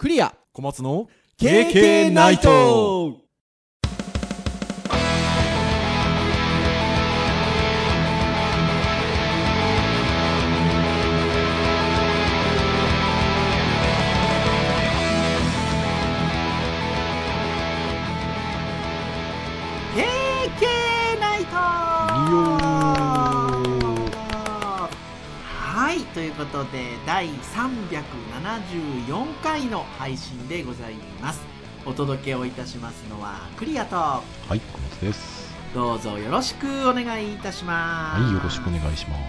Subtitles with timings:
[0.00, 0.34] クリア。
[0.54, 3.18] 小松の KK ナイト
[26.20, 31.40] ということで第374回の配信でございます
[31.86, 35.50] お届けをいたしますのはクリアとはい、小松です。
[35.72, 39.22] どうぞよろしくお願いいたしますはい、よろしくお願いします。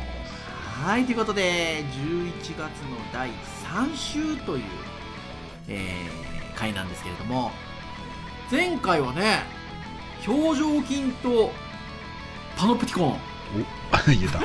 [0.85, 2.67] はいということで11月の
[3.13, 4.63] 第3週という、
[5.69, 7.51] えー回なんですけれども
[8.51, 9.45] 前回はね
[10.27, 11.51] 表情筋と
[12.57, 13.30] パノプティコンお、
[14.07, 14.39] 言えた。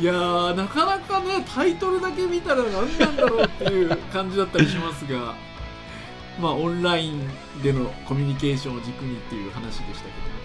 [0.00, 5.34] いやーなかなかねタイトルだけ見たら何なんだろうっていう感じだったりしますが
[6.38, 7.30] まあオンライン
[7.62, 10.36] でのコミュニケーションを軸にっていう話でしたけども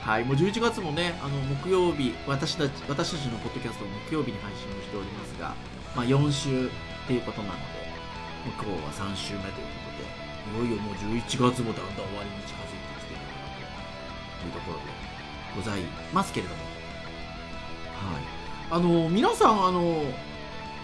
[0.00, 5.54] はいもう11月もねあの木曜日私たち私たちのポッドキャストを木曜日に配信をしておりますが、
[5.94, 6.70] まあ、4週っ
[7.06, 7.60] ていうことなので
[8.56, 9.92] 今日は3週目というこ
[10.56, 12.56] とでいよいよもう11月もだんだん終わりに近
[14.48, 14.84] いうところで
[15.56, 15.80] ござい
[16.12, 16.60] ますけれども。
[16.62, 18.22] はい、
[18.70, 20.04] あの皆さんあの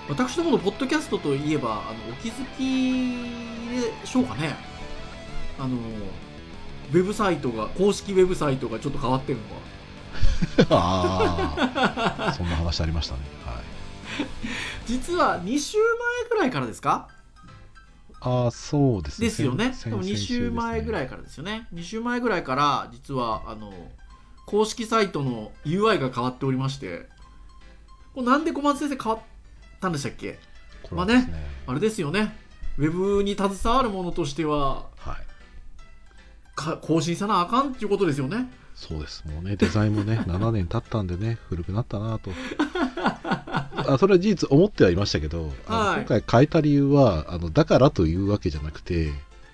[0.09, 4.55] 私どものポッドキャストといえばあのお気づきでしょうかね。
[5.59, 9.45] あのウェブサイトが公式ウェブサイトがちょっと変わってるの
[10.67, 13.21] が ああ、そんな話ありましたね。
[13.47, 13.65] はい。
[14.87, 17.09] 実は2週前ぐらいからですか？
[18.25, 19.29] ああ、そうですね。
[19.29, 21.05] ですよね先でも2週前ぐらい。
[21.07, 23.73] いからですよね2週前ぐらいから実はあの
[24.47, 27.07] 公式サイトの UI が変わっておりまして
[28.15, 29.23] これなんで小松先生変わっ
[29.81, 30.39] たんでしたっけ？
[30.83, 31.35] これはですね。
[31.67, 32.37] あれですよね
[32.79, 35.17] ウェブに携わる者としてははい。
[36.55, 39.25] か更新さなあかんっていうことですよねそうです。
[39.27, 42.31] もうね、デザインもね、 7年経ったんでね、古くなったなと。
[43.87, 46.01] あそれは事実思ってはいましたけど、はい。
[46.01, 49.13] 今回変えた理由は、あのだからというわけじゃなくて、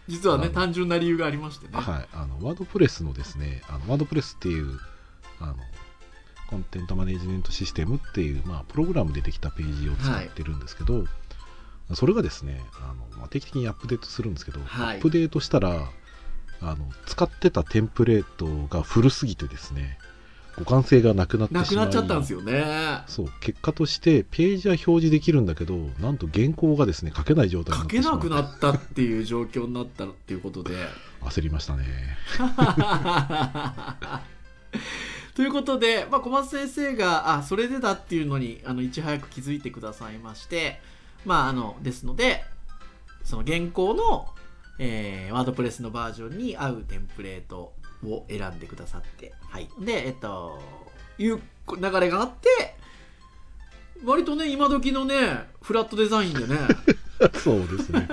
[0.08, 1.72] 実はね単純な理由がありましてね。
[1.72, 4.78] はい、あのワードプレスのですね、あのワードプレスっていう
[5.40, 5.56] あの
[6.48, 11.04] コンテントマネジメントシステムっていう、まあ、プログラムでできたページを使ってるんですけど、
[11.94, 14.96] それがですねあの、まあ、定期的にアップデートするんですけど、はい。
[14.96, 15.88] アップデートしたら
[16.62, 19.98] あの使ってたテンプレートが古すぎてですね
[20.56, 23.02] 互換性がなくなってしまないくなっちゃったんですよよね。
[23.06, 28.16] そう結果としてページは表示できるんだけどなんと原稿がですね書けない状態にな書けってしまう。
[28.18, 30.74] なくなったっていう状況になったっていうことで。
[31.22, 31.84] 焦りましたね。
[35.34, 40.80] ということで、まあ、小松先生があそれでだっていうのにあのいち早く気づいてくださいまして
[41.24, 42.44] まああのですので
[43.24, 44.28] その現行の、
[44.82, 47.74] えーワードプレスのバージョンに合うテンプレート
[48.04, 50.58] を選んでくださってはいでえっと
[51.18, 52.74] いう流れがあって
[54.04, 55.14] 割とね今時のね
[55.60, 56.56] フラットデザインでね
[57.38, 58.08] そうですね。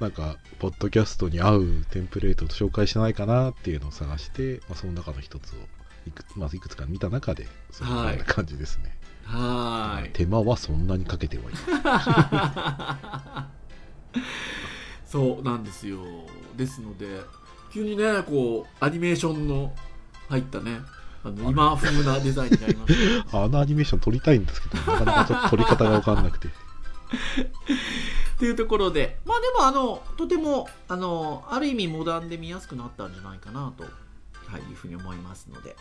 [0.00, 5.56] なんか、ポッドキャストに合うテンプレートを紹介しないかなっていうのを探して、まあ、その中の一つを
[6.06, 8.96] いく,、まあ、いくつか見た中で、そんはいな感じですね。
[9.24, 13.50] はーい手間はそんなにかけてはいな
[14.14, 14.18] い。
[15.08, 15.98] そうなんですよ。
[16.56, 17.06] ですので
[17.72, 19.74] 急にねこうアニメーションの
[20.28, 20.80] 入ったね
[21.24, 23.38] あの今風なデザインになりました。
[23.44, 26.48] あのアニメーション撮りたいんですけど、なかなかちょっと 撮り方がわかんなくて。
[26.48, 26.50] っ
[28.38, 35.74] ていうところでまあでもあのとてもあのある意味モダンで見やすくなったんじゃないかなと、はい、いうふうに思いますので。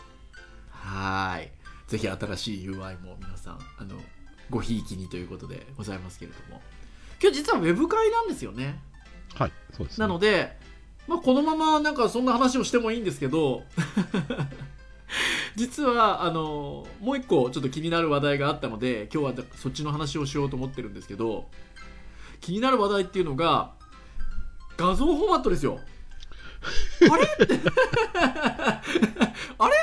[0.72, 1.52] はい。
[1.88, 4.02] ぜひ新しい UI も皆さんあの
[4.50, 6.62] ごひいきにということでございますけれども。
[7.22, 8.80] 今日実はウェブ会なんですよね
[9.38, 10.08] はい、そうです、ね。
[10.08, 10.58] なので、
[11.08, 13.64] まあ、このままなんかそんな話をしてもいいんですけど
[15.56, 21.50] 実はあのもう一個ちょっと気になる話題があったので今日はそっちの話をしようと思ってるんですけど
[22.42, 23.72] 気になる話題っていうのが
[24.76, 25.80] 画像フォーマットですよ。
[27.10, 27.28] あれ？
[29.58, 29.76] あれ？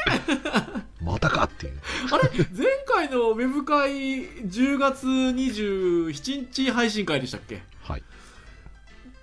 [1.00, 1.80] またかっていう。
[2.12, 2.30] あれ？
[2.56, 7.62] 前回のウェブ会10月27日配信会でしたっけ？
[7.82, 8.02] はい。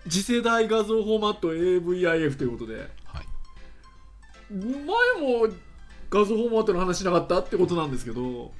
[0.09, 3.25] 次世代画像フォーマット AVIF ということではい。
[4.51, 5.47] 前も
[6.09, 8.51] 画像フォーマットの話しなかったってことなんですけど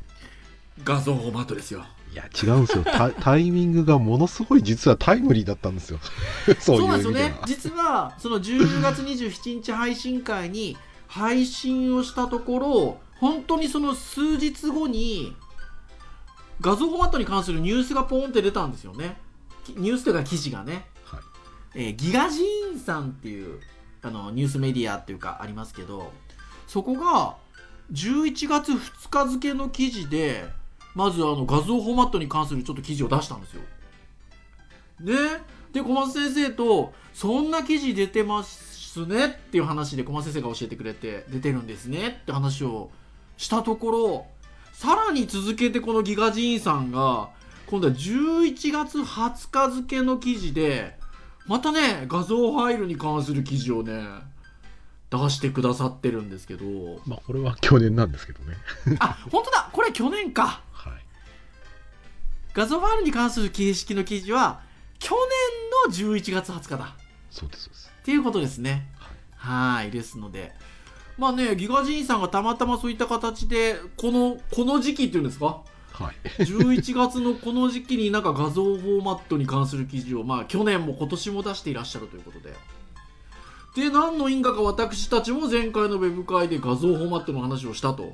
[0.83, 3.09] 画像フォーマットですよいや、違うんですよタ。
[3.15, 5.99] タイミングがものすごい実はタイムリーだったんですよ。
[6.59, 7.13] そうなんですよ。
[7.13, 10.77] ね実はその12月27日配信会に
[11.07, 15.35] 配信をしたところ本当にその数日後に
[16.59, 19.19] 画像フォーマットに関するニュースがポーンって出たんですよね
[19.65, 20.83] きニュースというか記事がね、はい
[21.75, 23.59] えーギガジーンさんっていう
[24.01, 26.11] あのニュースメディアっていうかありますけど
[26.67, 27.35] そこが
[27.91, 30.45] 11月2日付の記事で
[30.95, 33.61] まずあの画像フォーマットに関するちょっと記事を出したんですよ。
[35.01, 35.15] ね？
[35.73, 42.89] で小松先生と「そんな記事出てますね」っていう話で小松先生が教えてくれて出てるんですねって話を
[43.37, 44.25] したところ
[44.73, 47.29] さらに続けてこのギガジーンさんが
[47.67, 50.99] 今度は11月20日付の記事で
[51.47, 54.03] またね画像ファイルに関する記事をね
[55.09, 56.65] 出してくださってるんですけど。
[57.05, 58.55] まあこれは去年なんですけどね。
[58.99, 59.69] あ本当だ！
[59.73, 60.61] これ去年か。
[60.71, 60.93] はい。
[62.53, 64.61] 画像ファイルに関する形式の記事は
[64.99, 65.15] 去
[65.87, 66.95] 年の11月20日だ。
[67.29, 67.91] そうですそうです。
[68.01, 68.87] っていうことですね。
[69.35, 69.81] はい。
[69.81, 70.53] はいですので。
[71.17, 75.61] まあねギガジーンさんがたまたまそういった形でこのこの時期っていうんですか？
[76.01, 76.15] はい。
[76.43, 82.53] 11月のこの時期になんか画像フォーマットに関する記事をまあ去年も今年も出していらっしゃるということで。
[83.75, 88.13] で何の因果か私たちも前回のウェブ会で画像フォーマットの話をしたと。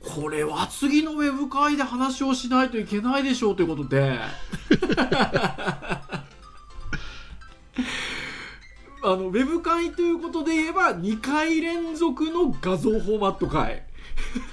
[0.00, 4.18] これは次のウェブ会で話をしないといけないでしょうということで。
[9.02, 13.82] あのウェブ会ということで言えば2回連続の画像フォーマット会。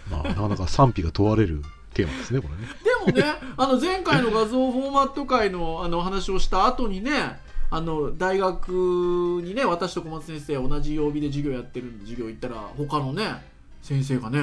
[0.10, 1.62] まあなかなか賛否が問われる
[1.98, 3.24] テーマですねこれねでもね、
[3.58, 7.40] あの前回の画像フォーマット会のあの話をした後にね、
[7.72, 13.44] あの大学にね、私と小松先生同じ曜日で授業やってるんで授業行ったら他のね
[13.82, 14.40] 先生がね、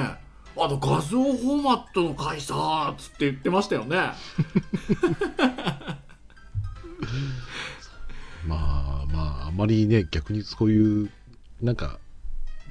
[0.57, 3.97] あの画像フォーマットの会さーっつって言ってましたよね。
[8.45, 11.09] まあまああまりね逆にそういう
[11.61, 11.99] なんか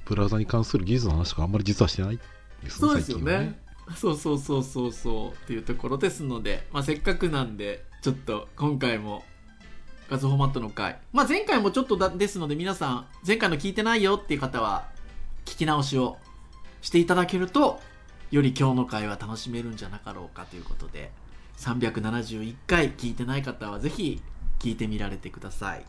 [0.04, 2.22] ブラウザに関する技術の話とかあんまり実はしてないで
[2.70, 3.63] すねそうですよ最近はね。
[3.96, 9.24] そうそうそうそうそうっていうところですので、まあ、せっかくなんでちょっと今回も
[10.08, 14.88] 画像フォーマットの回、まあ、前回もちょっとだですので皆さん前回の聞いてないよっていう方は
[15.44, 16.18] 聞き直しを
[16.82, 17.80] していただけると
[18.30, 21.10] より今日の回は楽しめるんじゃなかろうかということで
[21.58, 24.20] 371回聞いてない方はぜひ
[24.58, 25.84] 聞いてみられてください。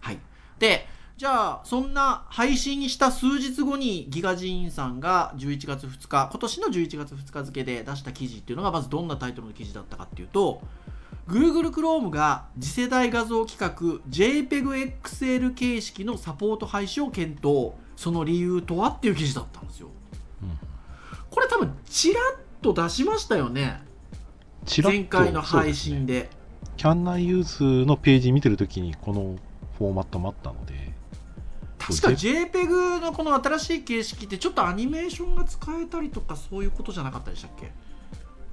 [0.00, 0.18] はい、
[0.58, 0.86] で
[1.20, 10.62] じゃあそんな配信した数日後にギガジーンさんが11月2日今年の11月2日付で出した記事っていうのがまずどんなタイトルの記事だったかっていうと
[11.28, 17.74] Google Chrome が次世代画像規格 JPEG-XL 形式のサポート廃止を検討。
[17.96, 19.88] その理由とはっていう記事だったんですよ。
[20.42, 20.58] うん。
[21.28, 22.22] これ多分ちらっ
[22.62, 23.82] と出しましたよね。
[24.82, 26.14] 前回の配信で。
[26.14, 26.30] すねで
[26.78, 29.36] キャンナイユーズのページ見てるときにこの
[29.76, 30.89] フォーマットもあったので
[31.80, 37.66] 確か JPEG のこの新しい形式ってちょっとアニメーションが使えたりとかそういうことじゃなかったでしたっけ？
[37.66, 37.68] あ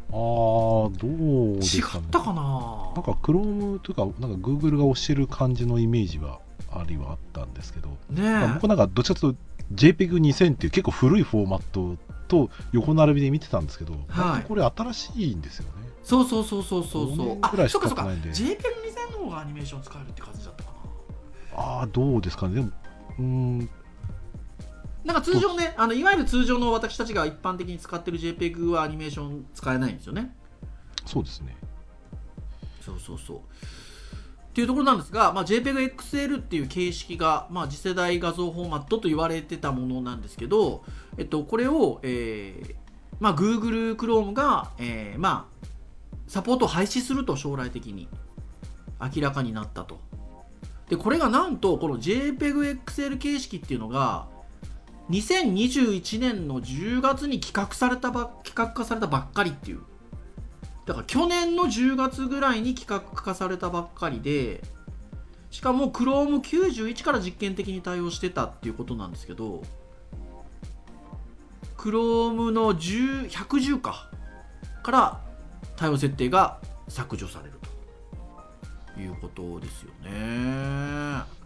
[0.10, 2.94] あどうです違かねったかな？
[2.96, 6.40] なんか Chrome というかなんか Google が推してる感じのイメージは
[6.72, 9.40] ありはあったんですけど、ね僕なんかどっちかというと
[9.76, 11.98] JPEG2000 っていう結構古いフォーマット
[12.30, 14.48] と横並びで見てたんですけど、はい。
[14.48, 15.72] これ新しいんですよね。
[16.04, 17.28] そうそうそうそうそう5そう。
[17.28, 18.04] 年ぐらいしそうかそうか。
[18.06, 20.70] か経ってないんで JPEG2000 の方がアニメーション使えるって感じだったか
[21.56, 22.56] ああどうですかね。
[22.56, 22.72] でも
[23.20, 23.60] うーん。
[23.60, 23.68] な
[25.06, 30.36] なんか通常ねあのいわゆる通常の私たちが一般的に使ってる JPEG はアニメーション使えないんですよね。
[31.06, 31.56] そうですね。
[32.82, 33.38] そうそうそう。
[33.38, 33.42] っ
[34.54, 40.84] ていうところなんですが、まあ、JPEG-XL っていう形式が、まあ、次世代画像フォーマットと言われてたものなんですけど、
[41.18, 42.76] えっと、これを、えー
[43.20, 45.68] まあ、Google Chrome が、えーまあ、
[46.28, 48.08] サポートを廃止すると将来的に
[49.00, 50.00] 明らかになったと
[50.90, 54.28] でこれがなんとこの JPEG-XL 形式っていうのが
[55.10, 59.82] 2021年の10月に企画されたば企画化されたばっかりっていう。
[60.86, 64.64] だから去年の10月ぐらいに企画化されたばっかりで
[65.52, 69.64] しかも Chrome91 から実験的に対応してたっていうことなんですけど
[71.76, 74.10] Chrome の10 110か
[74.82, 75.22] から
[75.76, 77.67] 対応設定が削除されると。
[79.02, 81.38] いうことですよね。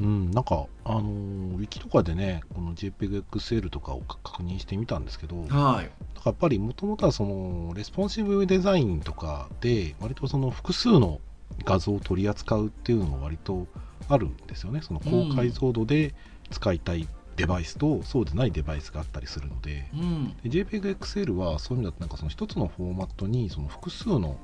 [0.00, 5.90] うん、なんか、あのーウィキとかでね、この JPEG-XL とかをか確認してみたんですけど、はい。
[6.24, 11.20] やっぱりもともとはその、レスポンシブデザインとかで、割とその複数の
[11.64, 13.66] 画像を取り扱うっていうのが割と
[14.08, 14.80] あるんですよね。
[14.82, 16.14] その高解像度で
[16.50, 20.36] 使いたいデバイスと、そうでないデバイスがあったりするので、うん。
[20.42, 24.36] で JPEG-XL はそういう意味だとなんかその一つのフォーマットにその複数の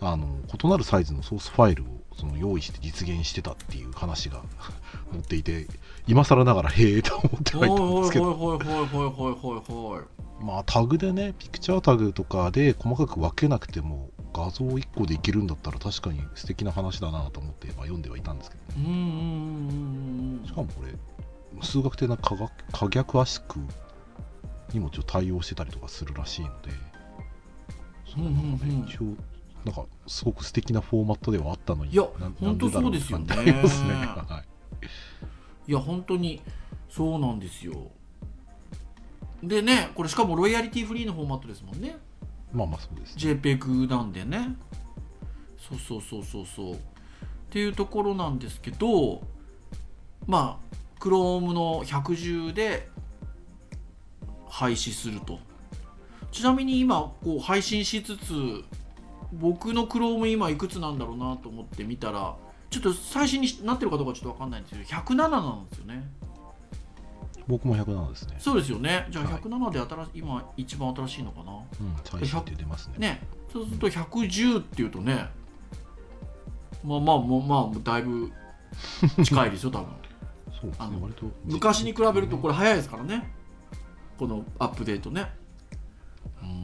[0.00, 0.26] あの
[0.62, 4.42] 異なるサイズのソースファイルをその用意して実現してたっていう話が
[5.12, 5.66] 載っていて
[6.06, 8.58] 今更ながらへえと思ってはいはいたんですけど。
[10.40, 20.94] まあタグでねピクチャータグとかで細かく分けなくても画像1個でいけるんだったら確かに素敵な話だなと思って、まあ、読んではいたんですけど、うんうんうんうんしかもこれ
[21.62, 22.36] 数学的な可
[22.72, 23.62] 可逆圧縮
[24.72, 26.70] にもちょっと対応してたりとかするらしいので、
[28.16, 28.84] うんうんうんなんかね
[29.64, 33.34] なんかすごく素敵なフォーマットではあったのにいやなほんとなんでだろそうですよね。
[33.36, 35.70] ねはい。
[35.70, 36.40] いや本当に
[36.88, 37.74] そうなんですよ。
[39.42, 41.96] でねこれしかもロイヤリティフリーのフォーマットですもんね。
[42.52, 44.56] まあまあそうです、JPEG なんでね。
[45.58, 46.74] そうそうそうそうそう。
[46.74, 46.78] っ
[47.50, 49.22] ていうところなんですけど
[50.26, 52.88] まあ Chrome の110で
[54.48, 55.38] 廃止すると。
[56.32, 58.64] ちなみに今こう配信しつつ
[59.32, 62.36] 僕の Chrome 今いくつなんだろうなと思って見たら
[62.68, 66.08] ちょっと最新になってるかどうかちょっと分かんないんですけど107なんですよね。
[67.46, 68.36] 僕も107ですね。
[68.38, 69.08] そうですよね。
[69.10, 69.42] じゃあはい。
[69.42, 71.52] 107で新し今一番新しいのかな？
[71.52, 71.64] うん
[72.04, 72.94] 最新って出ますね。
[72.98, 73.22] ね。
[73.52, 75.28] そうすると110っていうとね
[76.84, 78.30] まあまあもうまあだいぶ
[79.24, 79.88] 近いですよ多分。
[80.60, 80.98] そうですね。
[81.00, 83.32] 割と昔に比べるとこれ早いですからね。
[84.18, 85.32] このアップデートね。
[86.42, 86.59] うん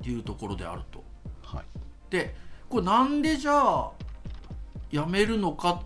[0.00, 1.04] っていうところであると。
[1.42, 1.64] はい。
[2.10, 2.34] で
[2.68, 3.90] これなんでじゃあ
[4.90, 5.82] やめるのかっ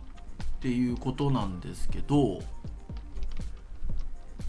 [0.60, 2.42] ていうことなんですけど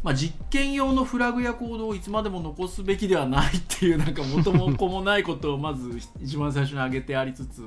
[0.05, 7.63] まあ、実験用のフラグやコードをいつまでも残すべきではないっていうなんか元も子もないことをまず一番最初に挙げてありつつ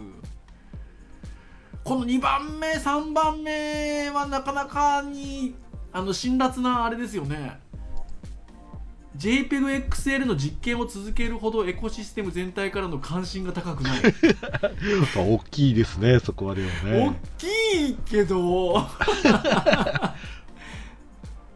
[1.82, 5.56] この2番目3番目はなかなかに
[5.92, 7.58] あの辛辣なあれですよね
[9.18, 14.02] JPEGXL の実験を続けるほどエコシステム全体からの関心が高くない。
[14.02, 17.46] まあ大きいですねそこまでは大ねき
[17.90, 18.86] いけど。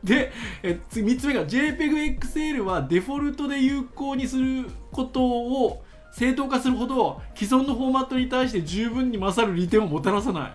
[0.02, 0.32] で
[0.64, 10.52] え次3つ目が JPEGXL はデフォルトで有効にすることを正当化するほど既存のフォーマットに対して十分に勝る利点をもたらさない。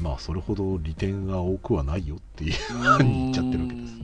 [0.00, 4.01] まあそれほど利点が多くはないよっていうふうに 言っちゃってるわけです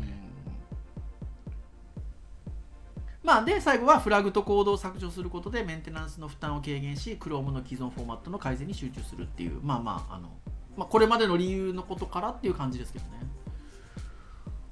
[3.28, 10.30] まあで最後はフラグとコードを削除することでメンテナンスの負担を軽減し Chrome の既存フォーマットの改善に集中するっていうまあまああの、
[10.78, 13.10] まあ、これまでの理由のことからっていう感じですけどね。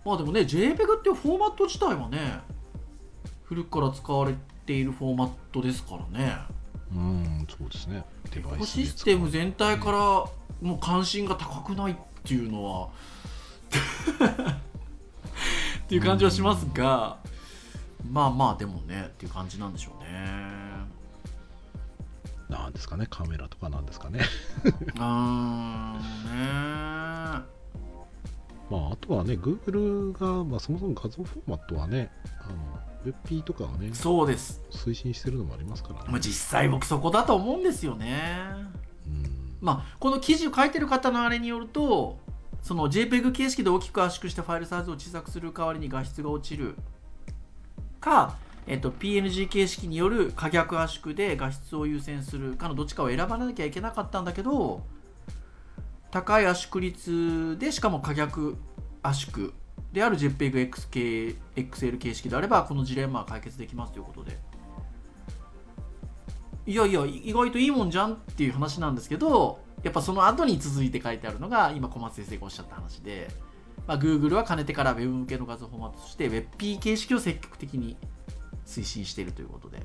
[0.06, 2.40] まあでもね JPEG っていうフォーマット自体はね
[3.44, 4.34] 古くから使われ
[4.64, 6.38] ているフォーマットですからね。
[6.94, 8.06] うんそうですね。
[8.32, 9.98] デバイスでシステム全体から
[10.66, 12.88] もう関心が高くないっていうのは
[15.84, 17.18] っていう感じはしますが
[18.10, 20.66] まあまあでもねっていう感じなんでしょうね。
[22.48, 24.20] なんですかねカメラとかなんですかね。
[24.64, 27.56] うーんね
[28.68, 32.10] まああとはね Google が、まあ、そもそも画像フォーマットはね
[32.40, 38.50] あの WebP とかをねそうです、推進してるのもありますからね、まあ、実際僕そこだと思うんですよね。
[39.06, 39.56] うん。
[39.60, 42.18] まあこの記事を書いてる方のあれによると
[42.62, 46.74] その JPEG 形式で大きく圧縮したファイルサイズを小さくする代わりに画質が落ちる
[48.06, 48.36] か、
[48.68, 54.84] えっと、PNG 形式による可逆圧縮で画質を優先するかのどっちかを選ばなきゃいけなかったんだけど
[56.12, 58.56] 高い圧縮率でしかも可逆
[59.02, 59.50] 圧縮
[59.92, 64.38] である JPEG-XL 形式であればこのジレンマは解決できますということで。
[66.68, 73.28] いやいや意外といいもんじゃんっていう話なんですけどやっぱその後に続いて書いてあるのが今小松先生がおっしゃった話で、
[73.86, 77.96] まあ、Google はかねてから Web 向けの画像フォーマットとして WebP 形式を積極的に
[78.66, 79.80] 推進しているということで。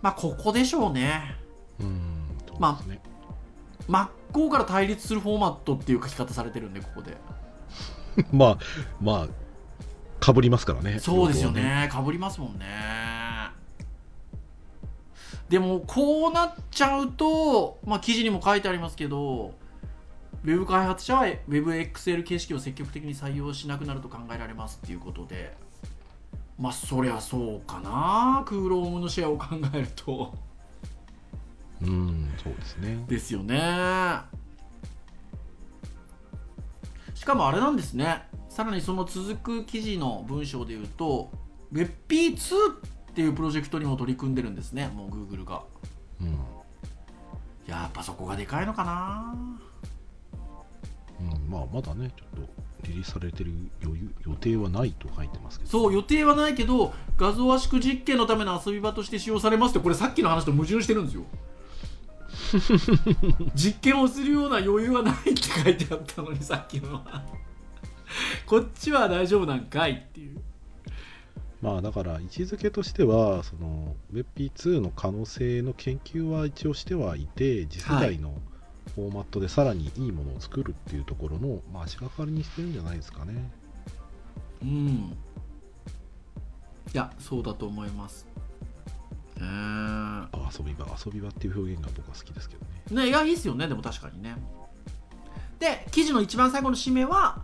[0.00, 1.36] まあここでしょうね。
[1.80, 3.00] うんそうまあですね、
[3.88, 7.16] 真っ向から対立するフォーマットっていう書き方されてるんでここで。
[8.32, 8.58] まあ
[9.00, 9.28] まあ
[10.20, 11.88] かぶりますからねそうですよね。
[11.90, 12.66] かぶりますもんね。
[15.48, 19.54] でもこうなっちゃうと、まあ、記事にも書いてありますけど
[20.44, 25.56] ウェブ開発者は WebXL 形式を積極的に採用しなくなると考えられますっていうことで。
[26.58, 28.42] まあそりゃそうかな。
[28.44, 30.34] クーロームのシェアを考えると。
[31.80, 33.04] うんそうですね。
[33.06, 34.20] ですよね。
[37.14, 38.24] しかもあれなんですね。
[38.48, 41.30] さらにその続く記事の文章で言うと
[41.72, 42.72] WebP2
[43.10, 45.62] っていうプロジェクトにも取り組んでるんですねもう Google が。
[46.20, 46.38] うん。
[47.68, 49.32] やっぱそこがでかいのかな。
[49.34, 49.60] うん、
[51.48, 52.48] まあまだねちょっと
[52.86, 53.52] リリースされてる
[53.82, 55.70] 余裕予定はないと書いてますけど。
[55.70, 61.24] そう予定はないけど画像圧縮実験のための遊び場として使用されますってこれさっきの話と矛盾してるんですよ。
[63.54, 67.24] 実験をするような余裕はないって書いてあったのにさっきのは。
[68.46, 70.40] こっちは大丈夫なんかいっていう。
[71.60, 78.34] まあだから位置づけとしてはその WebP2 の可能性の研究は一応してはいて次世代の
[78.94, 83.34] フォーマットでさらにいいものを作るっていうところの、まあ、足がかりにしてるんじゃないですかね。
[84.62, 85.16] うん。
[86.92, 88.26] いやそうだと思います。
[89.36, 92.64] えー、あ遊び場遊び場っていう表現が僕は好きですけど
[92.94, 93.02] ね。
[93.04, 93.68] ねいやいいですよね。
[93.68, 94.36] でも確かにね。
[95.58, 97.42] で記事の一番最後の締めは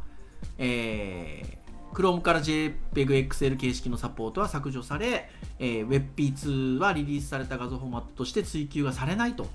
[0.58, 9.46] えー、Chrome から JPEGXL 形式のサポートは削除され、えー、WebP2 はリリースされた画像フォーマットとして追求がされないと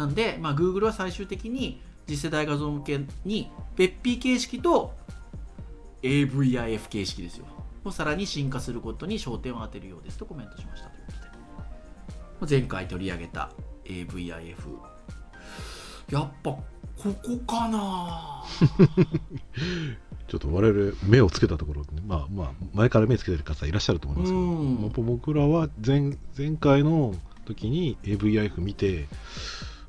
[0.00, 4.94] なんで、まあ、Google は最終的に次世代画像向けに WebP 形式と
[6.02, 7.44] AVIF 形式ですよ。
[7.84, 11.12] をさらに進化することに焦点を当てるようですとコメントしましたというこ
[12.40, 12.58] とで。
[12.58, 13.50] 前回取り上げた
[13.84, 14.54] AVIF
[16.10, 16.64] やっぱこ
[16.96, 18.42] こかな。
[20.28, 25.06] ちょっと我々目をつけたところまあまあ前から目つけてる方いらっしゃると思いますけど、うん。
[25.18, 27.14] 僕らは前前回の
[27.44, 29.06] 時に AVIF 見て、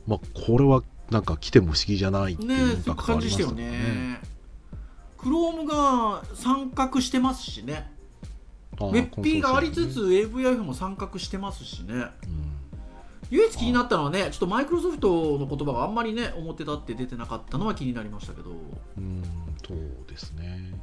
[0.07, 3.77] まあこれはなんか来ても不思議じゃないってねいうインそういうパクトありま感じしたよしたよね。
[3.77, 4.21] ね
[5.17, 7.91] Chrome が参画してますしね。
[8.79, 11.87] あー WebP がありつつコンソー AVIF も参画してますしね。
[11.87, 12.11] シアムね
[13.29, 18.49] 唯一気になったのはねちょっとマイクロソフトの言葉があんまりね表立って出てなかったのは気になりましたけど。
[18.49, 18.53] う
[19.01, 19.23] ん、うん
[19.65, 19.77] そう
[20.09, 20.73] ですね。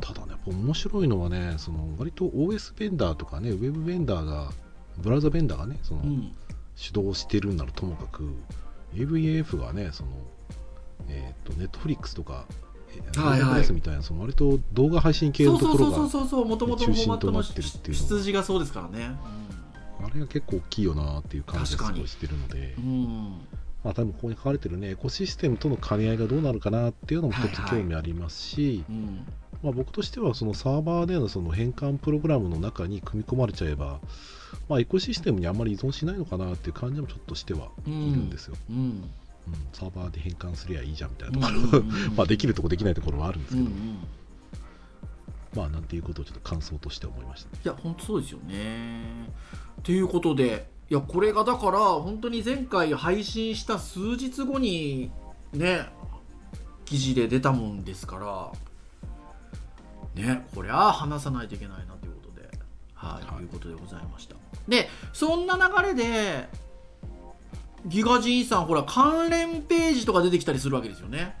[0.00, 4.52] ただね、面白いのはね、その割と OS ベンダーとかね、ウェブベンダーが、
[4.98, 6.32] ブラウザベンダーがね、その、うん
[6.78, 8.32] 主導してるんならともかく。
[8.94, 10.10] AVAF がねその
[11.08, 12.46] えっ、と Netflix とか
[13.16, 13.72] はいはい。
[13.72, 19.16] みたいなその割と動画配信系のところが中心となってるっていうのがそうですからね。
[20.00, 22.74] あれが結構大きいよなっていう感じがすごいしてるので。
[22.78, 23.40] うん、うん
[23.84, 29.24] まあ多分ここに書かれてるねエコシステムとの兼ね合いがどうなるかなっていうのも一つ興味ありますし、うん。
[29.62, 34.00] まあ、僕としてはそのサーバーでのその変換プログラムの中に組み込まれちゃえば、
[34.68, 38.56] まあ、エコシステムにあんまり依存しないのかなっていう感じもちょっとしてはいるんですよ。
[38.70, 38.76] うん。
[38.76, 39.10] うん、
[39.72, 42.16] サーバーで変換すりゃいいじゃんみたいうんなところ、うんうんうん。
[42.16, 43.98] まあできるとこできないところはあるんですけど、うんうん
[45.54, 47.50] まあなんていうことをちょっと感想として思いました。
[47.50, 47.60] ね。
[47.64, 49.30] いや本当そうですよね。
[49.82, 55.10] ということでいやこれがだから本当に前回配信した数日後に
[55.52, 55.86] ね
[56.86, 58.52] 記事で出たもんですか
[60.16, 61.97] らねこりゃ話さないといけないな
[63.14, 63.44] とい。
[63.44, 64.36] うことい、うことでございました。
[64.66, 66.48] でそんな流れで
[67.86, 71.36] ギガジンさんほら関連ページとか出てきたりするわけですよね。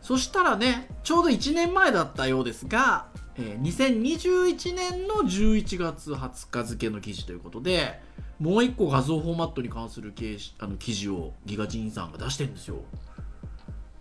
[0.00, 3.06] そしたらねちょうど1年前だったようですが、
[3.36, 8.00] えー2021年の11月20日付の記事ということで
[8.38, 12.76] もう一個画像フォーマットに関する記事あの記事をギガジンさんが出してるんですよ。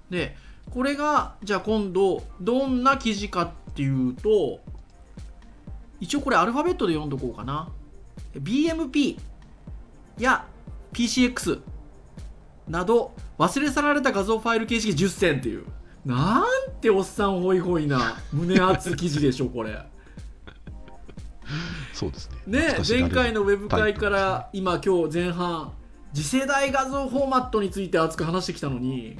[0.09, 0.35] で
[0.69, 4.59] これがじゃあ今度どんな記事かっていうと
[5.99, 7.69] 一応これアルファベットで読んどこうかな。
[8.35, 9.17] BMP
[10.17, 10.45] や
[10.93, 11.61] PCX
[12.67, 15.65] など忘れ去られた画像ファイル形式10選っていう。
[16.05, 16.43] なん
[16.79, 19.77] ておっさんホイホイな胸熱記事でしょこれ。
[21.93, 22.59] そうですね。
[22.59, 25.73] ね前回のウェブ会から今今日前半
[26.13, 29.17] 次世代画像フォーマットについて熱く話してきたのに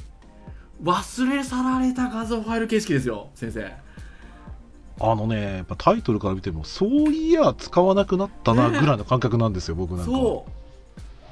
[0.84, 3.72] 忘れ去られた画像ファイル形式ですよ先生
[5.00, 10.18] あのね、やっぱタイトルから見ても、そういや使わなくなったなねぐらいの感覚なんですよ、 僕なんかは。
[10.18, 10.52] そう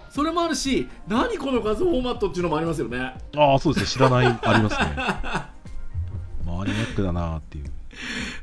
[0.10, 4.96] それもあるし何この画像フォーマットっていうのもありますよねああ、そうですね、知らない、ありますね。
[6.48, 7.72] マニアックだなっていう。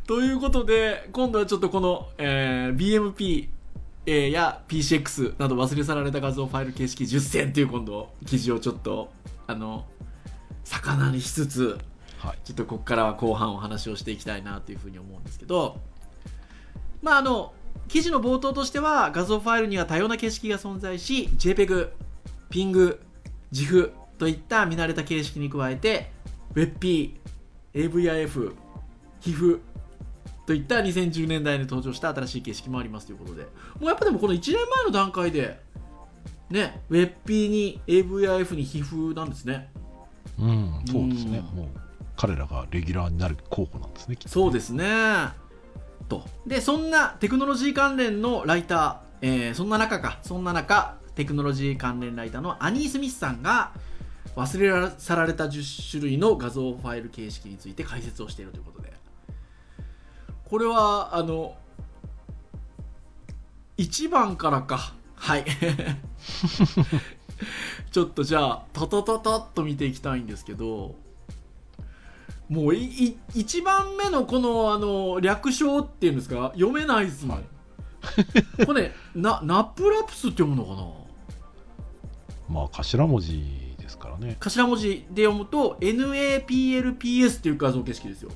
[0.07, 3.49] ということで今度はちょっとこの、えー BMP
[4.07, 9.11] えーや PCX など忘れ去られた画像ファイル形式10選っていう今度記事をちょっと
[9.47, 9.87] あの
[10.65, 11.79] 魚にしつつ
[12.25, 12.39] はい。
[12.45, 15.79] ちょっとここからは後半お話をしていきたいなというふうに思うんですけど
[17.03, 17.53] まああの
[17.89, 21.91] 記事の冒頭としては画像ファイルには多様な形式が存在し JPEG、
[22.51, 22.99] PING、
[23.53, 26.11] GIF といった見慣れた形式に加えて
[26.55, 27.15] WebP、
[27.75, 28.55] AVIF、
[29.21, 29.61] HIF
[30.47, 33.49] といった2010年代に登場した新しい形式もありますということでも
[33.83, 35.61] うやっぱでもこの1年前の段階で
[36.49, 39.69] ね WebP に AVIF に HIF なんですね
[40.39, 41.39] うん、そうですね。
[41.53, 41.84] うんもう、
[42.17, 44.85] 彼らがレギュラーになる候補なんですね、そうですね。
[46.09, 46.25] と。
[46.47, 53.73] で、そんなテクノロジー関連のライター、えーそんな中か、そんな中、テクノロジー関連ライターのアニー・スミスさんが、
[54.37, 58.93] 忘れ去られた10種類の画像ファイル形式について解説をしているということで。
[60.45, 61.57] これは、あの、
[63.79, 64.95] 1番からか。
[65.15, 65.45] はい。
[67.91, 70.97] ちょっとじゃあ、トトトトっと見ていきたいんですけど、
[72.49, 76.53] もういい一番目のこのあの略称っていうんですか？
[76.55, 77.47] 読めないですもん、はい。
[78.67, 80.87] これなナプラプスって読むのかな？
[82.49, 84.37] まあ頭文字ですからね。
[84.41, 88.31] 頭文字で読むと NAPLPS っていう画像形式ですよ。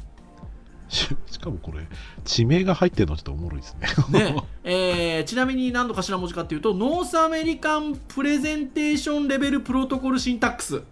[0.88, 1.86] し しかもこれ
[2.24, 3.88] 地名が入ってるのちょっとおもろいですね。
[4.10, 4.36] ね。
[4.64, 10.82] えーちなみに何の頭文字かっていうと North American Presentation Level Protocol Syntax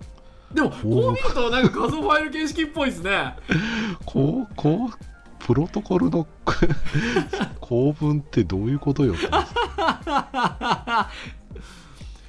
[0.52, 3.37] でもこう見るとなんか画像ファイル形式っぽいですね。
[4.04, 4.90] こうこう
[5.38, 6.26] プロトコルの
[7.61, 9.14] 構文ってどういうことよ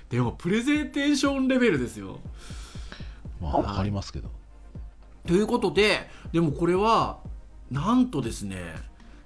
[0.09, 2.19] でも Presentation Level ですよ。
[3.41, 4.29] まあわかりますけど。
[5.25, 7.19] ということででもこれは
[7.69, 8.75] なんとですね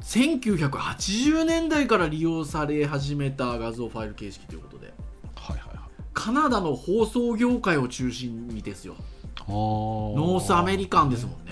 [0.02, 4.94] 1980年代から利用され始めた画像ファイル形式ということで
[6.14, 8.96] カナダの放送業界を中心にですよ。
[9.48, 11.52] ノ North American ですもんね。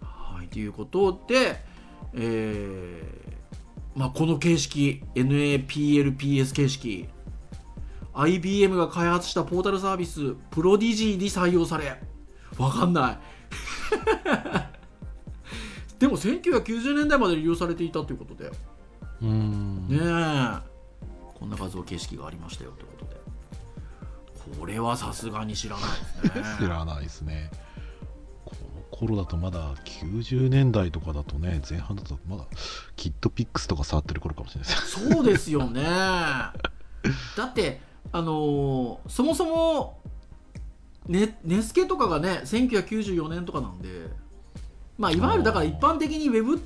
[0.00, 1.62] はい、ということで、
[2.14, 7.08] えーまあ、この形式 NAPLPS 形式
[8.12, 12.00] IBM が開発したポータルサービス Prodigy に採用され
[12.58, 13.18] わかんない。
[15.98, 18.50] でも1990年代まで利用されていたということで。
[18.50, 18.56] ね
[19.22, 20.73] うーんえ
[21.44, 24.58] こんな画像形式がありましたよということで。
[24.58, 25.90] これはさすがに知らない
[26.22, 26.44] ですね。
[26.58, 27.50] 知らないですね。
[28.46, 32.46] この頃だとまだ90年代とかだとね前半だとまだ
[32.96, 35.10] キットピックスとか触ってる頃かもしれないです。
[35.10, 35.82] そうですよね。
[35.82, 36.54] だ
[37.44, 40.00] ってあのーそもそも
[41.06, 44.08] ねネスケとかがね1994年とかなんで
[44.96, 46.62] まあいわゆるだから一般的にウェブ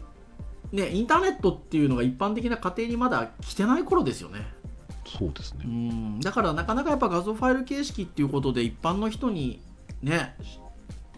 [0.70, 4.57] ねインターネットっていうのが一般的な家庭にまだ来てない頃ですよね
[5.16, 5.60] そうですね。
[5.64, 6.20] うん。
[6.20, 9.60] だからなかなかやっぱ画像ファイル形式っていうことで一般の人に
[10.02, 10.36] ね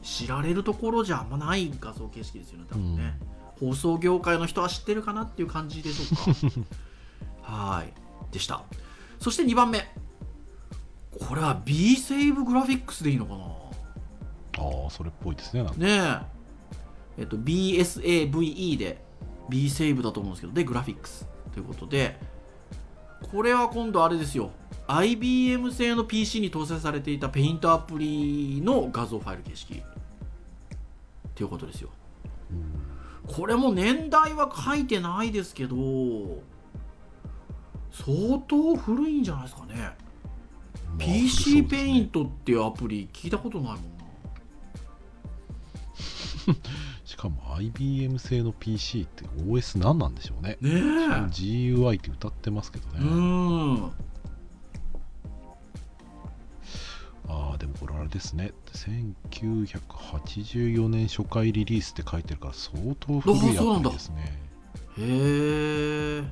[0.02, 3.18] し知られるところじゃあんまない画像形式ですよね多分ね、
[3.58, 7.52] 放送業界の人は知ってるかなっていう感じでしょうか。
[7.76, 7.92] はい。
[8.32, 8.62] でした。
[9.18, 9.86] そして2番目。
[11.26, 13.44] これは B セーブグラフィックスでいいのかな？
[14.64, 15.78] ああそれっぽいですねなんか。
[15.80, 17.22] ねえ。
[17.22, 19.04] えっと BSAVE で
[19.48, 22.18] B セーブだと思うんですけどでグラフィックスということで
[23.30, 24.50] これは今度あれですよ。
[24.86, 29.82] IBM 製の PC に搭載されていたペイントアプリの画像ファイル形式。
[31.34, 31.90] ということですよ。
[33.26, 35.76] これも年代は書いてないですけど
[37.92, 39.94] 相当古いんじゃないですかね、まあ
[40.98, 43.80] PC ペイントトっていうアプリ聞いたことないもんな。
[45.94, 46.60] し
[47.20, 50.56] かも IBM 製の PC って OS 何なんでしょうね。
[50.62, 50.76] ねえ。
[51.26, 53.92] GUI って歌ってますけどうね、ん。
[57.28, 58.52] ああでもこれあれですね。
[58.72, 64.38] 1984年初回リリースって書いてるから相当古いアプリですね。
[64.96, 65.02] へ
[66.22, 66.24] え。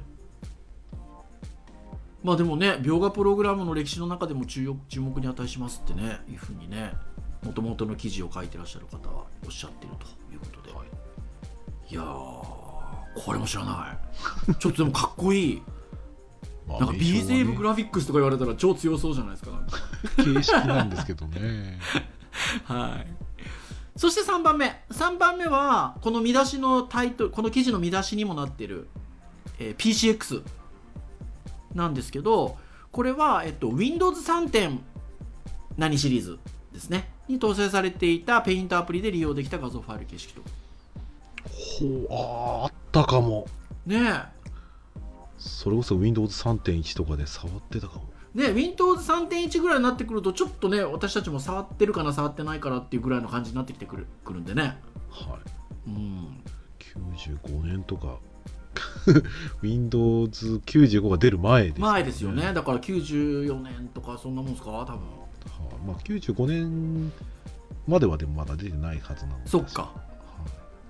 [2.25, 6.95] まあでもね描画プログラムの歴史の中でも注目注目に値しますってねいうふうにね
[7.45, 10.68] もともとの記事を書いてらっしゃる方はおっしゃってるということで、は
[11.91, 13.99] いい、やーこれも知らな
[14.49, 14.55] い。
[14.55, 15.63] ちょっとでもかっこいい。
[16.67, 19.51] まあなんか B セーブグ名ラフィックスとか言われたら超強そうじゃないですか
[20.17, 21.81] 形式なんですけどね。
[22.65, 23.07] はい。
[23.97, 24.85] そして3番目。
[24.91, 28.89] 3番目はこの見出しのタイトルこの記事の見出しにもなっている、
[29.59, 30.43] えー PCX
[31.75, 32.57] なんですけど
[32.93, 34.51] これは、えっと、Windows 3.
[34.51, 34.81] 点
[35.77, 36.39] 何シリーズ
[36.73, 37.11] ですね。
[37.29, 40.43] に搭載されていたペイントアプリで利用できた画像ファイル形式と
[41.53, 43.47] ほうあったかも。
[43.87, 44.23] ね
[45.39, 48.05] それこそ Windows3.1 とかで触ってたかも。
[48.37, 54.79] えね Windows 3.1ぐらいになってくるとちょっとね私たちも触ってるかな触ってないからっていうぐらいの感じになってきてくるくるんでね。
[55.11, 55.39] は
[55.87, 55.91] い。
[55.91, 56.43] うん。
[56.79, 58.19] 95年とか。
[59.63, 62.53] Windows95 が出る前です、前ですよね。
[62.53, 64.71] だから94年とかそんなもんですか？
[64.71, 64.95] 多分。
[64.95, 64.99] はい。
[65.87, 67.13] まあ、95年
[67.87, 69.83] まではでもまだ出てないはずなのでそっか。
[69.83, 70.09] はい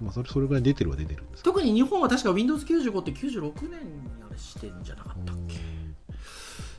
[0.00, 3.78] まあ、それそれぐらい出てるは出てるんです特に日本は確か Windows95 って96年に
[4.28, 5.56] あれしてんじゃなかったっけ？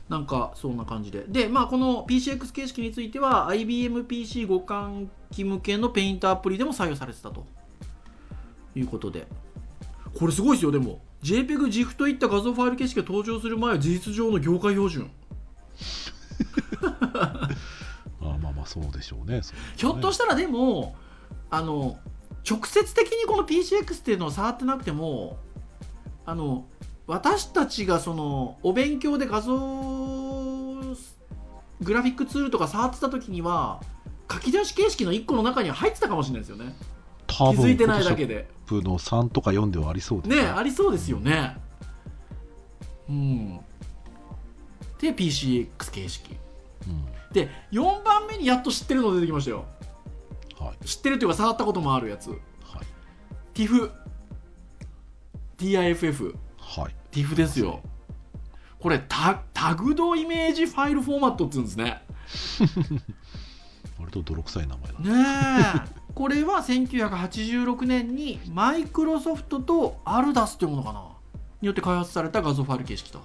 [0.08, 1.24] なんかそんな感じで。
[1.28, 7.46] でまあこの PCX 形式については IBMPC 互換機向けのペイントアプリでも採用されてたと。
[8.74, 9.26] いうことで。
[10.18, 11.00] これすごいですよでも。
[11.22, 15.10] JPEG、GIF といった画像ファイル形式が登場する前は事実上の業界標準。
[16.82, 17.48] あ
[18.20, 19.42] まあまあそうでしょうね。
[19.42, 20.96] そうひょっとしたらでも
[21.50, 21.98] あの
[22.48, 25.38] 直接的にこの PCX っていうのを触ってなくても
[26.24, 26.64] あの
[27.06, 29.56] 私たちがそのお勉強で画像
[31.80, 33.80] グラフィックツールとか触ってた時には
[34.30, 36.76] 書き出し形式の1個の中には入ってたかもしれないですよね。
[37.26, 40.48] 気づいてないだけでプの3とか4ではありそうですね。
[40.48, 41.56] ありそうですよね。
[43.08, 43.60] うん。
[45.00, 46.36] で PCX 形式。
[46.86, 47.06] うん。
[47.32, 49.58] で4番目にやっと知ってるの出てきましたよ。
[49.58, 49.79] はい
[50.84, 52.30] 知ってるというか触ったこともあるやつ。
[52.30, 52.38] はい。
[53.54, 53.90] TIFF
[55.58, 56.94] TIFF はい。
[57.12, 57.82] TIFF ですよ。
[58.78, 62.02] これタタグドイメージファイルフォーマットって言うんですね。
[63.98, 65.84] 割と泥臭い名前だね。
[65.86, 66.00] え。
[66.14, 71.04] これは1986年にマイクロソフトとアルダスというものかな？
[71.60, 73.20] によって開発された画像ファイル形式と。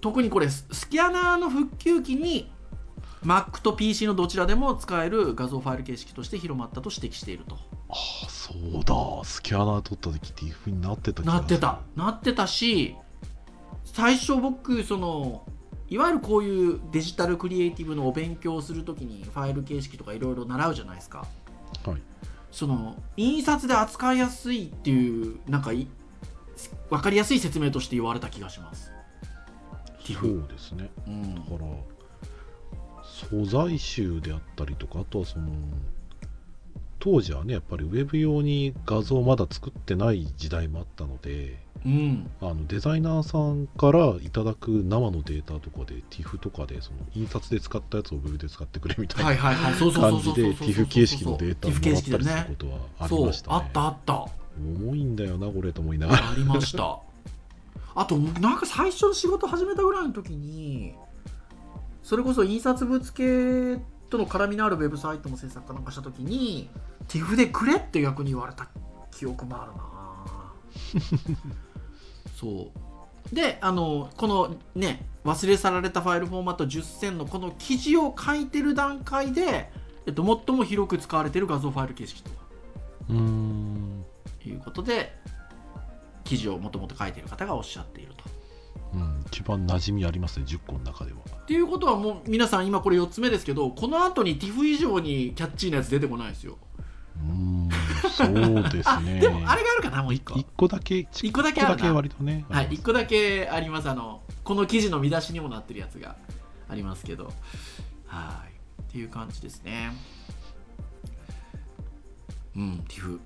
[0.00, 2.50] 特にこれススキャナーの復旧機に
[3.24, 7.56] Mac と PC のどちらでも使える画像ファイル形式として広まったと指摘していると。
[7.88, 7.94] あ
[8.26, 9.24] あそうだ。
[9.24, 11.80] スキャナー取った時 TIFF になってたなってた。
[11.96, 12.96] なってたし
[13.84, 15.44] 最初僕その
[15.88, 21.26] いわゆるこういうデジタルクリエイティブのお勉強をするときにファイル形式とかいろいろ習うじゃないですか。
[21.84, 21.96] はい。
[22.50, 25.88] その印刷で扱いやすいっていうなんかい
[26.90, 28.90] 分かりやすい説明として言われた気がします。
[30.04, 30.90] そうですね。
[31.06, 31.34] うん。
[31.34, 31.58] だから
[33.18, 35.48] 素材集であったりとかあとはその
[37.00, 42.30] 当時はねやっぱりウェブ用に画像をまだ作ってない時代もあったのでうん。
[42.40, 49.54] あのデザイナーさんからいただく生のデータとかで TIFF とかでその印刷で使ったやつをウェブで使ってくれみたいな感
[50.20, 53.56] じで TIFF 形式のデータをもらったりするねことはありましたね。
[53.56, 54.26] あったあった。
[54.58, 56.30] 重いんだよなこれと思いながら。
[56.30, 56.98] ありました。
[57.94, 60.94] あとなんか最初の仕事始めたぐらいの時に
[62.08, 66.70] それこそ印刷物系との絡みのあるウェブサイトの制作かなんかした時に
[67.06, 68.66] TIFF でくれって逆に言われた
[69.10, 71.36] 記憶もあるな。
[72.34, 72.72] そ
[73.30, 73.34] う。
[73.34, 79.70] であのこのね忘れ去られたファイルフォーマット10選のこの記事を書いてる段階で、
[80.06, 82.30] えっと、最も広く使われている画像ファイル形式と
[83.10, 84.04] うーん。
[84.46, 85.14] いうことで
[86.24, 88.37] 記事をもともと書いている方がおっしゃっていると。
[88.94, 91.18] うん一番馴染みありますね10個の中では。
[91.42, 96.56] っていうことはもう皆さん今これ4つ目ですけどこの後に TIFF 以上にキャッチーなやつ出てこないですよ。
[97.16, 97.68] うーん
[98.10, 100.34] そうです あねでもあれがあるかなもう1個。
[100.34, 101.86] 1個だけ一個だけあるな。
[101.86, 102.44] 一個割とね。
[102.48, 102.82] はい、あります。
[102.82, 103.90] 1個だけあります。
[103.90, 106.16] あのこの記事の見出しにもなってるやつが
[106.68, 107.32] ありますけど。
[108.06, 108.82] はい。
[108.82, 109.92] っていう感じですね。
[112.56, 113.20] うん TIFF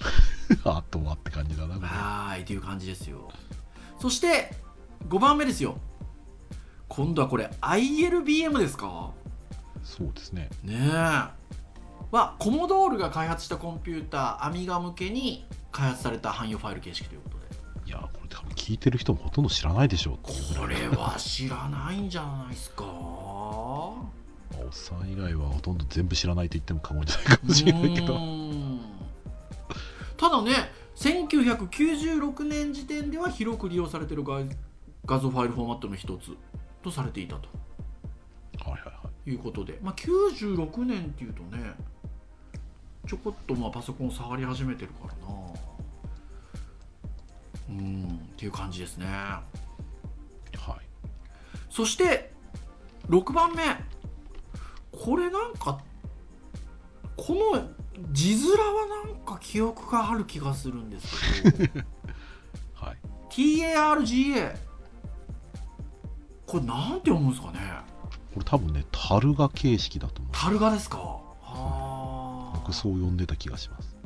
[0.64, 3.30] あとはって感じだなはーいっていう感じですよ。
[4.00, 4.54] そして
[5.08, 5.78] 5番目ですよ。
[6.88, 9.12] 今度はこれ ILBM ですか？
[9.82, 10.48] そうですね。
[10.62, 10.88] ねえ。
[12.10, 17.44] はコモドールが開発したコンピューターアミガ向けに開発された汎用ファイル形式ということで。
[17.86, 20.18] いやこれ多分聞いてる人もほとんど知らないでしょう。
[20.22, 20.32] こ
[20.66, 22.84] れは知らないんじゃないですか？
[22.84, 24.06] お
[24.68, 28.18] っさん以外はほとんど全部知らないと言っても過言じゃないかもしれないけうど
[30.16, 30.52] ただね
[30.96, 34.42] 1996年時点では広く利用されている画
[35.04, 36.36] 画像ファイルフォーマットの一つ
[36.82, 37.48] とされていたと。
[38.64, 39.30] はいはいはい。
[39.30, 41.74] いうことで、まあ、96年っていうとね
[43.06, 45.34] ちょこっとまあパソコンを触り始めてるからな。
[47.70, 49.06] うんっていう感じですね。
[49.06, 49.44] はい。
[51.70, 52.32] そして
[53.08, 53.62] 6番目。
[54.92, 55.80] これなんか
[57.16, 57.68] この
[58.12, 61.80] 字面はなんか記憶がある気がするんですけど。
[62.74, 62.96] はい。
[63.30, 64.69] TARGA
[66.50, 67.58] これなんて読むんですかね？
[68.34, 70.32] これ多分ねタルガ形式だと思う。
[70.32, 70.98] タルガですか？
[70.98, 73.96] は僕そう呼んでた気がします。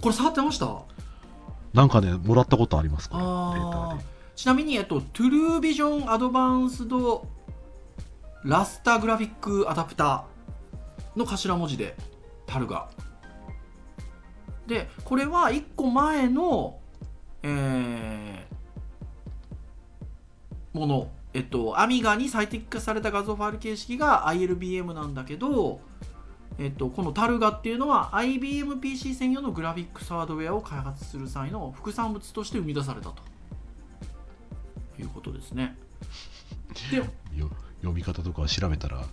[0.00, 0.82] これ触ってました？
[1.72, 3.22] なんかねもらったことありますこれ。
[3.22, 3.70] デあー。
[3.72, 4.04] ターで。
[4.36, 7.26] ちなみに、えっと、トゥルービジョンアドバンスド
[8.44, 11.96] ラスタグラフィックアダプターの頭文字で
[12.46, 12.88] タルガ
[14.66, 16.78] でこれは1個前の
[17.44, 25.80] えーものえっとアミガに最適化された画像ファイル形式が ILBM なんだけど
[26.56, 33.16] えっと、このタルガっていうのは IBMPC 専用のグラフィックスハードウェアを開発する際の副産物として生み出されたと
[34.98, 35.76] いうことですね。
[36.92, 37.06] でよ
[37.80, 39.04] 読み方とかを調べたら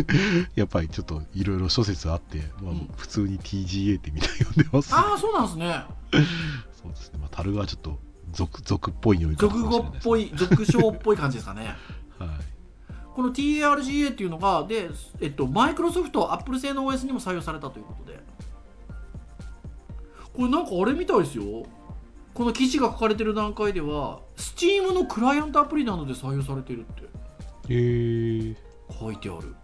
[0.54, 5.84] やっぱりちょっといろいろ諸説あって、まあうん普通に TGA ってみたいに読んでます、ああそうなんですね。
[6.82, 7.98] そうですね、まあ、タルガはちょっと
[8.32, 11.76] 俗俗っぽい読み方語っぽい俗称っぽい感じですかね。
[12.18, 12.28] はい。
[13.14, 14.90] この TARGA っていうのがで、
[15.20, 18.22] えっと、マイクロソフト、アップル製の OS にも採用されたということで。
[20.32, 21.66] これなんかあれみたいですよ。
[22.32, 27.02] この記事が書かれてる段階では Steam のクライアントアプリなどで採用されてるって。
[27.68, 28.56] えー、
[28.98, 29.54] 書いてある。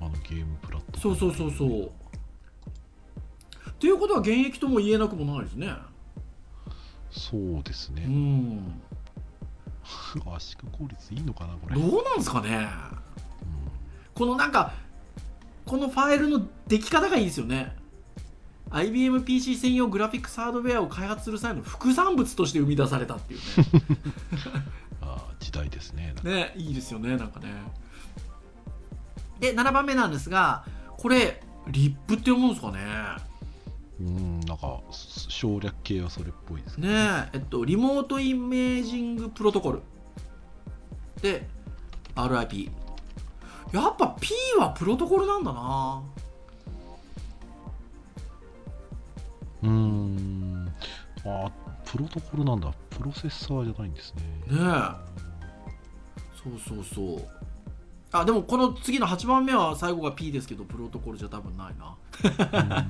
[0.00, 1.16] あのゲームプラットフォーム。
[1.18, 1.90] そうそうそうそう。
[3.76, 5.70] っていうことは現役とも言えなくもないですね
[7.16, 8.80] そうですうね、ん。
[10.34, 11.76] 圧縮効率いいのかなこれ。
[11.76, 12.50] どうなんですかね。
[12.56, 12.68] うん。
[14.14, 14.74] このなんか
[15.64, 17.74] このファイルの出来方がいいですよね。
[18.70, 23.40] IBMPC 専用グラフィックスハードウェアを開発する際の副産物として生み出されたっていう
[25.00, 26.14] あー時代ですね。
[26.24, 27.48] ねねいいですよねなんかね。
[29.40, 30.64] で7番目なんですが
[30.96, 32.78] これリップって読むんですかね
[34.00, 36.94] うんなんか省略系はそれっぽいですねね
[37.32, 39.82] ええっとリモートイメージングプロトコル。
[41.22, 41.48] で
[42.14, 42.70] RIP
[43.72, 46.02] やっぱ P はプロトコルなんだな。
[49.62, 50.72] うーん。
[51.24, 51.50] あ
[51.84, 52.72] プロトコルなんだ。
[52.90, 54.14] プロセッサーじゃないんです
[54.48, 54.56] ね。
[54.56, 55.06] ね
[56.42, 57.35] そうそうそう
[58.20, 61.96] あでもこの次の8番目は最後が P ですけどプロトコルじゃ多分ないな。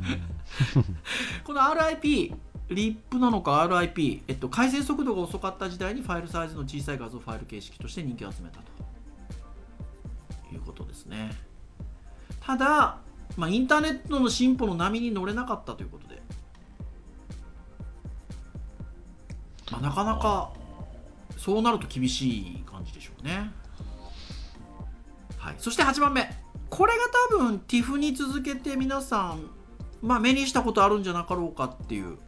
[1.45, 2.35] この RIP
[2.69, 8.77] リップなのか RIP、えっと、回線速度が遅かった時代にファイルサイズの小さい画像ファイル形式として人気を集めたと。
[10.53, 11.33] いうことですね。
[12.41, 12.99] ただ、
[13.37, 16.23] まあ、インターネットの進歩の波に乗れなかったということで、
[19.71, 20.53] まあ、なかなか
[21.37, 23.51] そうなると厳しい感じでしょうね
[25.47, 26.29] はい、そして8番目。
[26.69, 26.99] これが
[27.31, 29.49] 多分 TIFF に続けて皆さん、
[30.03, 32.19] まあ、目にしたことあるんじゃなかろうかっていう。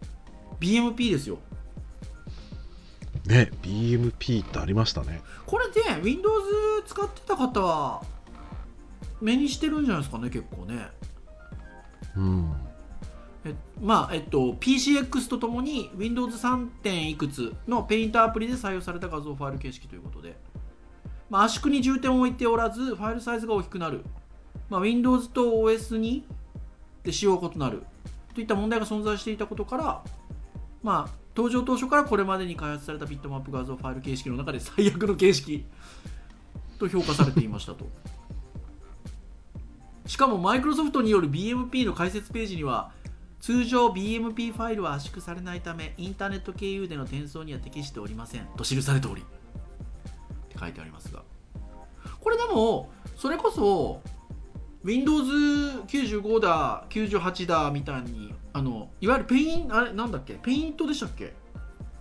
[0.61, 1.39] BMP ですよ。
[3.27, 5.21] ね BMP ってありましたね。
[5.47, 6.47] これで Windows
[6.87, 8.05] 使ってた方は
[9.21, 10.87] 目にしてるんじゃないですかね結構ね。
[12.17, 12.53] うん。
[13.45, 16.69] えまあえっと PCX とともに Windows3.
[16.85, 20.37] 点いくつのペイントアプリで採用された画像ファイル形式ということで、
[21.31, 24.03] まあ、圧縮に重点を置いておらずファイルサイズが大きくなる、
[24.71, 26.23] まあ、Windows と OS2
[27.05, 27.83] で仕様が異なる。
[28.35, 30.05] といった問題が存在していたことから、
[30.83, 35.65] まあ、登場当初からこれまでに開発されたビットマップ画像ファイル形式の中で最悪の形式
[36.79, 37.89] と評価されていましたと。
[40.07, 42.93] しかもマイクロソフトによる BMP の解説ページには
[43.41, 48.47] 通常 BMP ファイルは圧縮されないためインターネット経由での転送には適しておりません。
[48.57, 49.25] と記されており。
[50.59, 51.23] 書いてありますが。
[52.21, 54.01] これでもそれこそ
[54.85, 60.35] Windows95 だ98だみたいにあのいわゆるペインあれなんだっけ？
[60.35, 61.35] ペイントでしたっけ？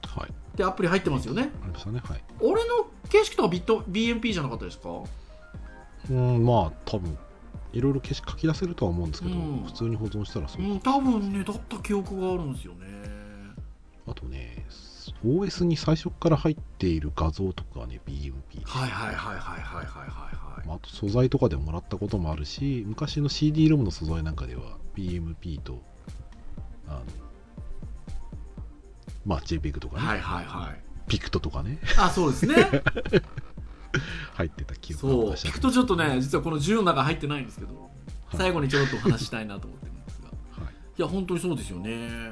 [0.05, 0.29] はい。
[0.29, 1.51] ってアプリ入ってますよね？
[1.63, 2.23] ありましたねはい。
[2.39, 4.89] 俺の形式とはビット BMP じゃなかったですか？
[6.09, 7.17] うんまあ多分
[7.73, 9.63] いろいろ書き出せるとは思うんですけど、うん。
[9.65, 12.85] 普通に保存したらそうう、ん多分ねだった記憶があるんですよね。
[14.07, 14.65] あとね
[15.27, 25.81] OS に最初から入っている画像とかね BMP はいはいはいはいはいはいはい、まあ、あと素材とかでもらったこともあるし昔の CD ロムの素材なんかでは BMP と
[26.87, 27.01] あの
[29.25, 30.87] まあ JPEG とかねはいはいはい。
[31.07, 31.79] ピクトとかね。
[31.97, 32.55] あそうですね。
[34.35, 35.35] 入ってた記憶そう。
[35.35, 40.27] ピクトちょっとね実はこの10の中入ってないんですけど、はい、最後にちょっとお話したいなと思ってるんですが、
[40.63, 42.31] はい、いや本当にそうですよね。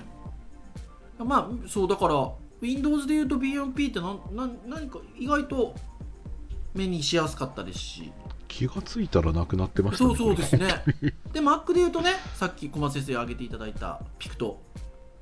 [1.18, 2.14] まあそうだから
[2.66, 5.76] Windows でいうと BMP ってなんなん何か意外と
[6.74, 8.12] 目にしやすかったですし。
[8.48, 10.68] 気がついたらなくなってましたねそうそうですね。
[10.68, 14.62] ね で Mac でいうとねさっき小松先生挙げていただいたピクト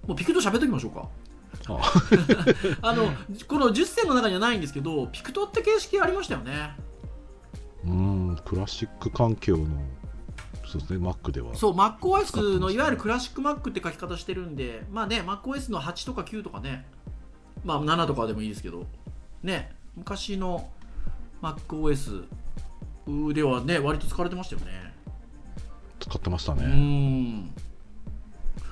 [0.07, 1.09] もうピクト喋っときましょうか。
[1.69, 1.79] あ
[2.81, 2.93] あ。
[2.93, 3.05] の
[3.47, 6.77] この10選の中にはないんですけどピクトって形式ありましたよね。
[7.85, 9.65] うんクラシック環境の
[10.65, 11.55] そうですね Mac では。
[11.55, 16.85] そう MacOS のいわゆるクラシック Mac って書き方してるんでまあね MacOS の8とか9とかね
[17.63, 18.85] まあ7とかでもいいですけど。
[19.41, 20.69] ね昔の
[21.41, 22.23] MacOS
[23.33, 24.93] ではね割と使われてましたよね。
[25.99, 27.53] 使ってましたうね、ん。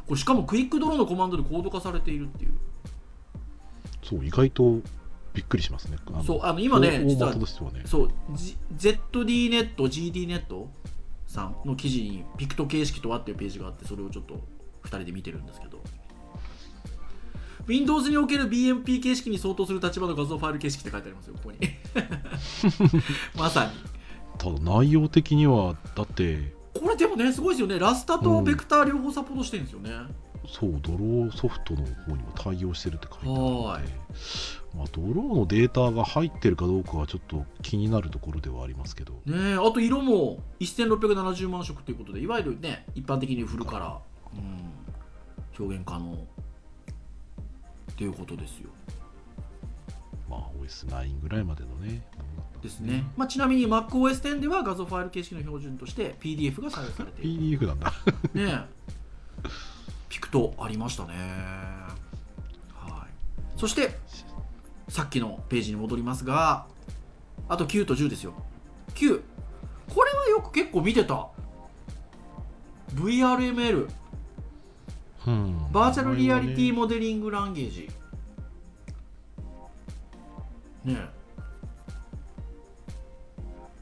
[0.07, 2.51] これしかもクイックドローのコマンドでコード化されているっていう。
[4.03, 4.79] そう意外と
[5.33, 5.97] びっくりしますね。
[6.25, 7.83] そうあの今ね大実は元としてはね。
[7.85, 10.67] そう G- ZDNet、GDNet
[11.27, 14.35] さんの記事にピクト形式とはっていうページがあってそれをちょっと
[14.83, 15.70] 2人で見てるんですけど
[17.67, 21.57] Windows における BMP 形式に相当する立場の画像ファイル形式って書いてありますよここに。
[23.37, 23.71] まさに。
[24.37, 26.53] ただ内容的にはだって。
[26.73, 27.79] これでもねすごいですよね。
[27.79, 29.91] ラスタとベクター両方サポートしてるんですよね、
[30.47, 33.83] そうドローソフトの方にも対応してるって書いてあるのはで、
[34.75, 46.17] まあ、ドローのデータが入ってるかどうかはちょっと気になるところではありますけど、ねえあと色も1670万色ということでいわゆるね一般的にフルカラー、うん、表現可能
[48.01, 48.69] っていうことですよ。
[50.27, 52.01] まあ OS9 ぐらいまでのね。
[52.63, 57.59] ですね、まあ、ちなみに MacOS10 では画像ファイル形式の標準として PDF が採用されている。
[57.59, 57.93] PDF なんだ。
[58.33, 58.65] ね
[60.09, 61.13] ピクトありましたね。
[62.73, 63.59] はい。
[63.59, 63.99] そして
[64.89, 66.65] さっきのページに戻りますが
[67.47, 68.33] あと9と10ですよ。
[68.95, 69.21] 9
[69.93, 71.27] これはよく結構見てた。
[72.95, 73.87] VRML
[75.27, 75.71] うん。
[75.71, 77.89] バーチャルリアリティモデリングランゲージ。
[80.83, 81.09] ねえ。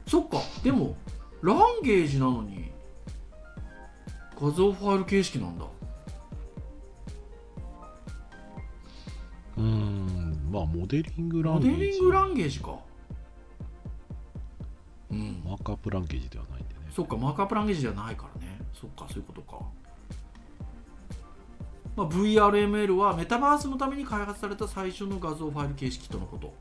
[0.06, 0.38] そっか。
[0.62, 0.96] でも
[1.42, 2.70] ランゲージなのに
[4.38, 5.66] 画像ファイル形式なんだ。
[9.56, 10.48] うん。
[10.50, 11.80] まあモデリングラモンゲージ。
[11.80, 12.78] デリングランゲージか。
[15.10, 15.42] うん。
[15.44, 16.80] マークアップランゲージではないんでね。
[16.94, 18.58] そっかマークアップランゲージじゃないからね。
[18.72, 19.58] そっかそういうことか、
[22.00, 26.54] まあ、VRML はメタバースのために開発された最初の画像ファイル形式とのこと。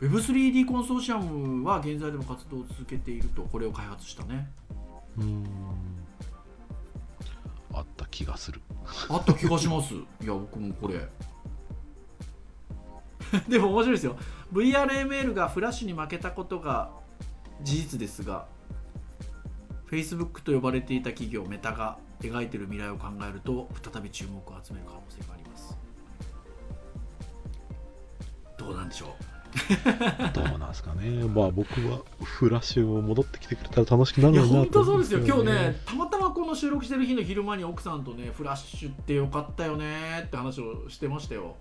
[0.00, 4.52] Web3D コンソーシアムは現在でも活動を続けているとこれを開発したね。
[5.18, 5.44] うん。
[7.74, 8.60] あった気がする。
[9.08, 9.94] あった気がします。
[9.94, 11.08] いや僕もこれ。
[13.48, 14.16] でも面白いですよ。
[14.52, 16.92] VRML がフラッシュに負けたことが
[17.64, 18.46] 事実ですが
[19.90, 25.76] Facebook と呼ばれていた企業メタが描いている未来を考えると再び注目を集める可能性があります。
[28.56, 29.16] どうなんでしょ
[30.32, 31.24] どうなんですかね。
[31.24, 35.20] まあ僕はフラッシュを戻ってきてくれたら楽しくなるのにな本当そうですよ。
[35.26, 41.56] 今日ねたまたまこの収録してる日の昼間に奥さんとねフラッシュってよかったよねって話をしてましたよ。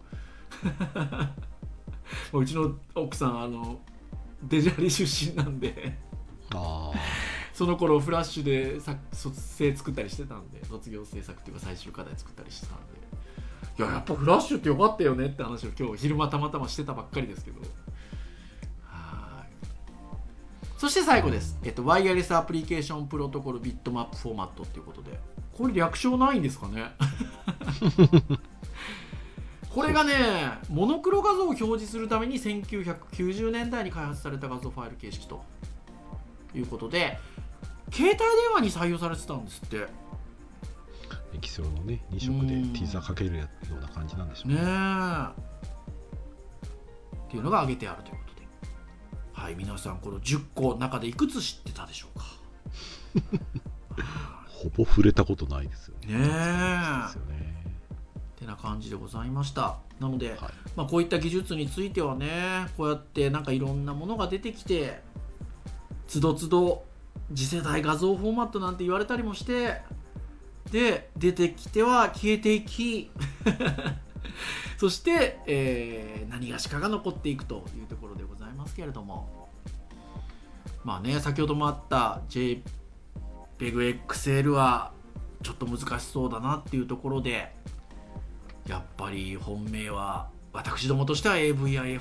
[2.34, 3.80] うちの奥さんあの
[4.44, 5.98] デジャリ出身なんで。
[6.52, 6.92] あ
[7.60, 12.84] その頃フラッシュでさ卒生作ったりしてたんで卒業制作っていうか最終課題作ったりしてたんで。
[13.78, 17.60] いややっぱフラッシュってよかったよねって話を今日昼間たまたましてたばっかりですけど。
[18.86, 19.50] はい。
[20.78, 25.20] そして最後です、えっと、ワイヤレスアプリケーションプロトコルビットマップフォーマットっていうことで。
[25.52, 26.94] これ略称ないんですかね？
[29.70, 30.14] これがね
[30.70, 35.44] モノクロ画像を表示するために1990年代に開発された画像ファイル形式と
[36.56, 37.20] いうことで
[37.92, 38.20] 携帯電
[38.54, 39.88] 話に採用されてたんですって。
[41.34, 42.74] 液晶のね2色でうん。
[42.74, 44.56] ティーザーかけるような感じなんでしょうえ。
[44.56, 44.58] っ
[47.30, 48.48] ていうのが挙げてあるということで。
[49.34, 52.26] はい皆さんこの10個の中でいくつ知ってたでしょうか。
[54.48, 56.18] ほぼ触れたことないですよね。
[56.18, 56.30] ね
[58.40, 59.78] てな感じでございました。
[60.00, 60.40] なので、はい。
[60.76, 65.02] まあ、こういった技術についてはねこうやってなんかいろんなものが出てきて
[66.08, 66.86] つどつど
[67.34, 69.82] 次世代画像フォーマットなんて言われたりもして
[70.72, 73.12] で出てきては消えていき。
[74.78, 79.50] そして、えー何がしかが残っていくというところでございますけれども。
[80.84, 82.22] まあね先ほどもあった
[83.60, 84.94] JPEGXL は
[85.44, 87.54] ちょっと難しそうだなっていうところで
[88.68, 92.00] やっぱり本命は私どもとしては AVIF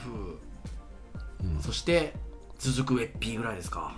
[1.43, 1.61] うん。
[1.61, 2.15] そして
[2.59, 3.97] 続く WebP ぐらいですか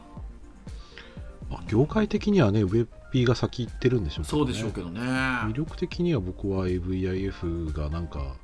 [1.51, 5.01] まあ、業界的にはね WebP が先行ってるんでしょうね、そうでしょうけどね。
[5.01, 8.35] 魅力的には僕は AVIF がなんか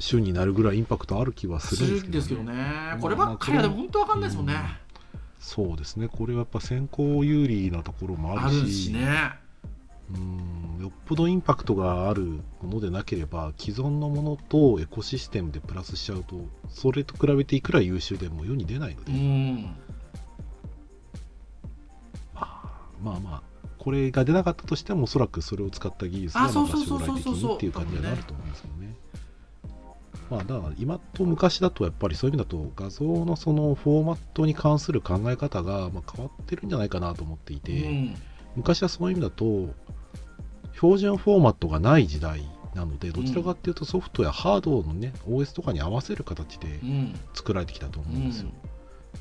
[0.00, 2.92] 旬になるぐらいインパクトある気はすするんですけど,、るんですけどね。
[2.94, 4.54] あこればっかりはでも本当わかんないですもんね、
[5.38, 6.08] そうですね。
[6.08, 8.60] これはやっぱ先行有利なところもああるし。
[8.62, 9.44] るしね。
[10.14, 10.82] うん。
[10.82, 19.76] よっぽどインパクトがあるものでなければ既存のものとエコシステムでプラスしちゃうとそれと比べていくら優秀でも世に出ないので、うん
[23.04, 23.42] まあまあ
[23.78, 28.96] これが出なかったとしてもおそらくそれを使った技術があまた将来的にっていう感じになると思うんですけどね。
[30.30, 38.16] まあだから今と昔だとやっぱりそういう意味だと画像のそのフォーマットに関する考え方がまあ変わってるんじゃないかなと思っていて、うん
[38.56, 39.74] 昔はそういう意味だと
[40.74, 48.48] 標準フォーマットがない時代なのでどちらかっていうとソフトやハードのね OS とかに合わせる形でうん作られてきたと思ううんですよ。
[48.48, 48.52] ん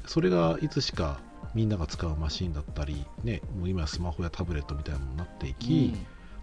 [0.06, 1.20] それがいつしか
[1.54, 5.94] みんなが使うマシンだったり、ね、もう今はスマホやタブレットみたいなものになっていき、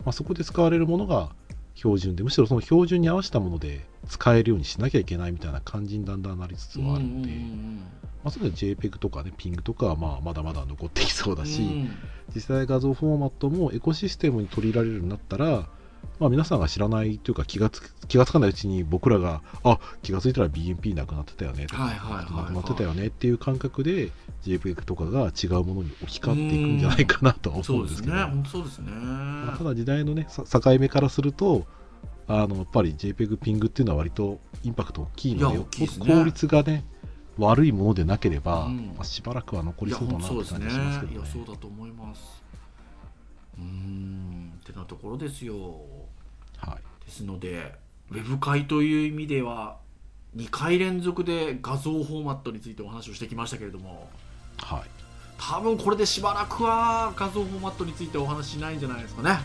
[0.04, 1.30] まあ、そこで使われるものが
[1.74, 7.28] 標準でむしろその標準に合わせたもので使えるようにしなきゃいけないみたいな感じにだんだんなりつつはあるので、
[8.22, 11.88] まあ、それで JPEG とかね PING とかはまあまだまだ残ってきそうだし、
[12.34, 15.68] 実際画像フォーマットもエコシステムに取り入れられるようになったら、
[16.20, 24.10] まあ、皆さんが知らないというか気がつ気がつかないうちに僕らがあ気がついたら BMP なくなってたよねとか、はいはいなくなってたよねっていう感覚で
[24.44, 28.34] JPEG とかが違うものに置き換わっていくんじゃないかなとはそ思うんですけど、うですね。
[28.34, 28.90] 本当そうですね。
[28.92, 31.64] まあただ時代のねさ境目からすると
[32.28, 35.64] あのやっぱり JPEG ピングっていうのは割とインパクト大きいのでね。
[36.00, 36.84] 効率がね
[37.38, 38.92] 悪いものでなければ、うん。
[38.96, 41.30] まあ、しばらくは残りそうだなって感じがしますけいやどね。
[41.32, 42.42] そうだと思います。
[43.58, 44.52] うーん。
[44.60, 45.54] ってなところですよ
[46.60, 47.04] はい。
[47.04, 47.74] ですので
[48.10, 49.78] ウェブ会という意味では
[50.36, 54.08] 2回連続で画像フォーマットについてお話をしてきましたけれども
[54.58, 54.82] はい。
[55.38, 59.40] 多分これでしばらくは画像フォーマットについてお話ししないんじゃないですかね。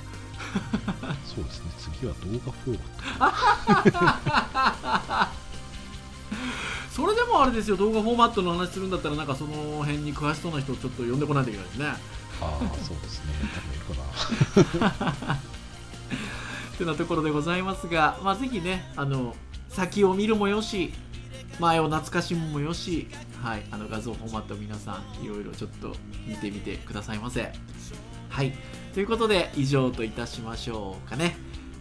[1.26, 1.72] そうですね。
[1.78, 2.80] 次は動画フォー
[3.20, 5.28] マッ
[6.92, 7.78] それでもあれですよ。
[7.78, 11.94] 動画フォーマットの話するんだったらなんかその辺に詳しそうな人をちょっと呼んでこないといけないですね。
[12.40, 13.34] トああそうですね。
[13.54, 15.34] 多分いるかな。
[15.34, 15.40] っ
[16.76, 19.36] てなところでございますが、まあ、ぜひねあの
[19.70, 20.94] 先を見るもよし
[21.60, 23.08] 前を懐かしむもよし、
[23.42, 25.96] はい、あの画像フォーマット皆さんいろいろちょっと
[26.28, 27.52] 見てみてくださいませ。
[28.30, 28.54] はい
[28.94, 31.36] ということで以上といたしましょうかね。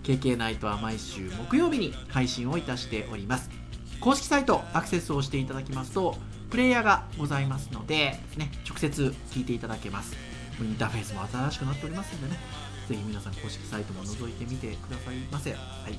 [0.05, 3.51] KK ナイトは毎週木曜日に配信をいたしております。
[4.01, 6.17] 公式サイトアクセスをしていただきますと
[6.51, 10.15] プレイヤーがございますので、ね、直接聞いていただけます。
[10.61, 12.41] インターフェースも新しくなっておりますのでね。
[12.89, 15.99] ぜひ皆さん公式サイトも覗いてみてくださいませ、はい、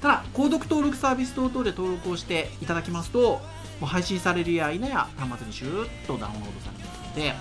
[0.00, 3.40] ただ購読登録サービス等々で登録をしていただきますとも
[3.82, 7.34] う配信されるや否や端末にシューッとダウンロードされますので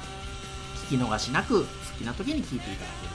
[0.90, 1.68] 聞き逃しなく好
[1.98, 3.14] きな時に聞いていただける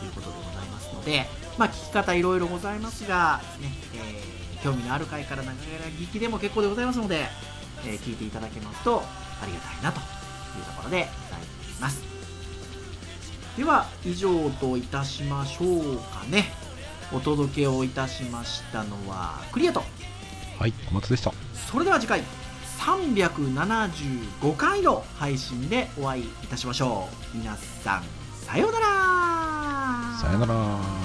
[0.00, 1.26] ということでございますので、
[1.58, 4.34] まあ、聞き方いろいろございますが、ねえー
[4.64, 5.54] 興味のある回から長ら
[5.98, 7.26] 聞きでも結構でございますので、
[7.86, 9.02] えー聞いていただけますと
[9.42, 10.02] ありがたいなとい
[10.62, 11.40] うところでござい
[11.82, 12.13] ます。
[13.56, 16.52] では以上といたしましょうかね。
[17.12, 19.84] お届けをいたしましたのはクリアと
[20.58, 21.32] はい小松でした。
[21.54, 22.22] それでは次回
[22.78, 27.36] 375回の配信でお会いいたしましょう。
[27.36, 28.02] 皆さん
[28.32, 28.86] さようなら。
[30.20, 31.03] さよなら